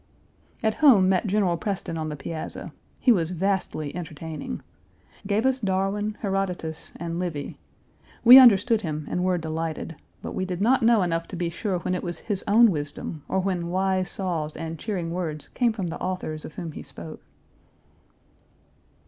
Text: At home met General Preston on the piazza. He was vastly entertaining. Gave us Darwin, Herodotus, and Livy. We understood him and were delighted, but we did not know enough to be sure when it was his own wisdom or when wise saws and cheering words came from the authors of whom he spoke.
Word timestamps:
At 0.63 0.73
home 0.81 1.07
met 1.09 1.27
General 1.27 1.57
Preston 1.57 1.95
on 1.95 2.09
the 2.09 2.15
piazza. 2.15 2.73
He 2.99 3.11
was 3.11 3.29
vastly 3.29 3.95
entertaining. 3.95 4.63
Gave 5.27 5.45
us 5.45 5.59
Darwin, 5.59 6.17
Herodotus, 6.21 6.91
and 6.95 7.19
Livy. 7.19 7.59
We 8.23 8.39
understood 8.39 8.81
him 8.81 9.05
and 9.11 9.23
were 9.23 9.37
delighted, 9.37 9.95
but 10.23 10.31
we 10.33 10.43
did 10.43 10.59
not 10.59 10.81
know 10.81 11.03
enough 11.03 11.27
to 11.27 11.35
be 11.35 11.51
sure 11.51 11.77
when 11.77 11.93
it 11.93 12.01
was 12.01 12.17
his 12.17 12.43
own 12.47 12.71
wisdom 12.71 13.21
or 13.27 13.39
when 13.41 13.67
wise 13.67 14.09
saws 14.09 14.55
and 14.57 14.79
cheering 14.79 15.11
words 15.11 15.49
came 15.49 15.71
from 15.71 15.85
the 15.85 15.99
authors 16.01 16.45
of 16.45 16.55
whom 16.55 16.71
he 16.71 16.81
spoke. 16.81 17.21